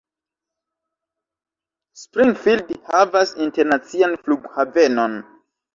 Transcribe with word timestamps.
Springfield 2.05 2.75
havas 2.89 3.37
internacian 3.49 4.21
flughavenon. 4.25 5.21